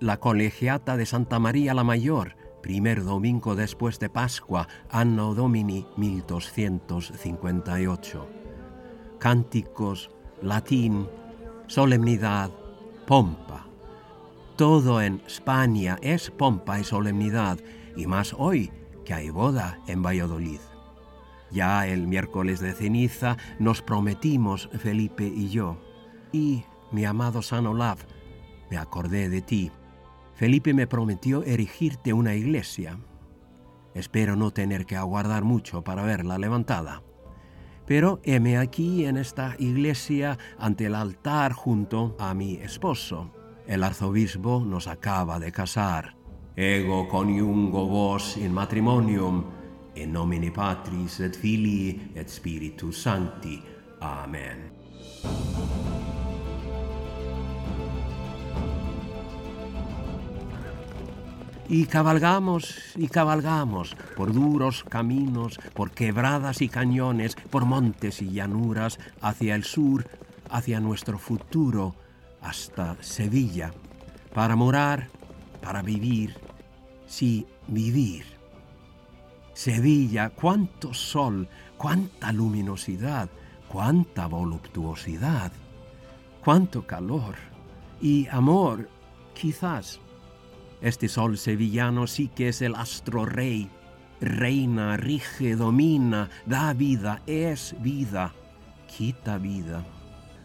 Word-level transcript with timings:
la 0.00 0.18
colegiata 0.20 0.96
de 0.96 1.06
Santa 1.06 1.40
María 1.40 1.74
la 1.74 1.84
Mayor, 1.84 2.36
primer 2.62 3.04
domingo 3.04 3.56
después 3.56 3.98
de 3.98 4.08
Pascua, 4.08 4.68
anno 4.90 5.34
domini 5.34 5.86
1258. 5.96 8.28
Cánticos, 9.18 10.10
latín, 10.40 11.08
solemnidad, 11.66 12.52
pompa. 13.06 13.66
Todo 14.56 15.02
en 15.02 15.20
España 15.26 15.98
es 16.00 16.30
pompa 16.30 16.78
y 16.78 16.84
solemnidad, 16.84 17.58
y 17.96 18.06
más 18.06 18.36
hoy 18.38 18.70
que 19.04 19.14
hay 19.14 19.30
boda 19.30 19.80
en 19.88 20.00
Valladolid. 20.02 20.60
Ya 21.50 21.84
el 21.86 22.06
miércoles 22.06 22.60
de 22.60 22.72
ceniza 22.72 23.36
nos 23.58 23.82
prometimos, 23.82 24.70
Felipe 24.78 25.26
y 25.26 25.48
yo, 25.48 25.76
y 26.30 26.62
mi 26.92 27.04
amado 27.04 27.42
San 27.42 27.66
Olaf, 27.66 28.04
me 28.70 28.76
acordé 28.76 29.28
de 29.28 29.42
ti. 29.42 29.72
Felipe 30.38 30.72
me 30.72 30.86
prometió 30.86 31.42
erigirte 31.42 32.12
una 32.12 32.36
iglesia. 32.36 32.96
Espero 33.92 34.36
no 34.36 34.52
tener 34.52 34.86
que 34.86 34.94
aguardar 34.94 35.42
mucho 35.42 35.82
para 35.82 36.04
verla 36.04 36.38
levantada. 36.38 37.02
Pero 37.86 38.20
heme 38.22 38.56
aquí 38.56 39.04
en 39.04 39.16
esta 39.16 39.56
iglesia 39.58 40.38
ante 40.56 40.86
el 40.86 40.94
altar 40.94 41.54
junto 41.54 42.14
a 42.20 42.34
mi 42.34 42.54
esposo. 42.54 43.32
El 43.66 43.82
arzobispo 43.82 44.62
nos 44.64 44.86
acaba 44.86 45.40
de 45.40 45.50
casar. 45.50 46.14
Ego 46.54 47.08
coniungo 47.08 47.88
vos 47.88 48.36
in 48.36 48.52
matrimonium, 48.52 49.44
in 49.96 50.12
nomine 50.12 50.52
Patris 50.52 51.18
et 51.18 51.36
Filii 51.36 52.12
et 52.14 52.28
Spiritus 52.28 53.02
Sancti. 53.02 53.60
Amen. 54.00 54.70
Y 61.68 61.84
cabalgamos 61.84 62.76
y 62.96 63.08
cabalgamos 63.08 63.94
por 64.16 64.32
duros 64.32 64.84
caminos, 64.84 65.60
por 65.74 65.90
quebradas 65.90 66.62
y 66.62 66.70
cañones, 66.70 67.36
por 67.50 67.66
montes 67.66 68.22
y 68.22 68.30
llanuras, 68.30 68.98
hacia 69.20 69.54
el 69.54 69.64
sur, 69.64 70.06
hacia 70.48 70.80
nuestro 70.80 71.18
futuro, 71.18 71.94
hasta 72.40 72.96
Sevilla, 73.02 73.72
para 74.32 74.56
morar, 74.56 75.08
para 75.60 75.82
vivir, 75.82 76.36
sí, 77.06 77.46
vivir. 77.66 78.24
Sevilla, 79.52 80.30
cuánto 80.30 80.94
sol, 80.94 81.48
cuánta 81.76 82.32
luminosidad, 82.32 83.28
cuánta 83.68 84.26
voluptuosidad, 84.26 85.52
cuánto 86.42 86.86
calor 86.86 87.34
y 88.00 88.26
amor, 88.28 88.88
quizás 89.34 90.00
este 90.80 91.08
sol 91.08 91.38
sevillano 91.38 92.06
sí 92.06 92.28
que 92.28 92.48
es 92.48 92.62
el 92.62 92.74
astro 92.74 93.24
rey. 93.24 93.70
Reina, 94.20 94.96
rige, 94.96 95.56
domina, 95.56 96.28
da 96.46 96.72
vida, 96.72 97.22
es 97.26 97.76
vida, 97.80 98.34
quita 98.86 99.38
vida. 99.38 99.84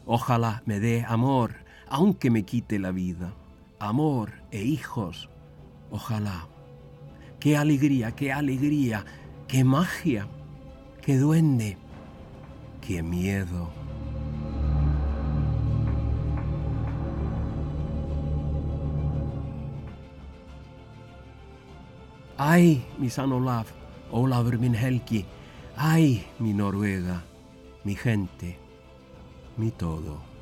Ojalá 0.05 0.61
me 0.65 0.79
dé 0.79 1.05
amor, 1.07 1.55
aunque 1.87 2.29
me 2.29 2.43
quite 2.43 2.77
la 2.77 2.91
vida. 2.91 3.33
Amor 3.79 4.31
e 4.51 4.63
hijos, 4.63 5.29
ojalá. 5.89 6.47
Qué 7.39 7.57
alegría, 7.57 8.11
qué 8.11 8.31
alegría, 8.31 9.05
qué 9.47 9.63
magia, 9.63 10.27
qué 11.01 11.17
duende, 11.17 11.77
qué 12.81 13.03
miedo. 13.03 13.82
Æ, 22.43 22.81
mi 22.99 23.09
sann 23.09 23.31
Ólaf, 23.31 23.71
Ólafur 24.11 24.57
minn 24.59 24.75
helgi, 24.75 25.23
æ, 25.79 26.19
mi 26.39 26.51
Norvega, 26.53 27.21
mi 27.85 27.95
gente, 27.95 28.57
mi 29.57 29.71
todo. 29.71 30.32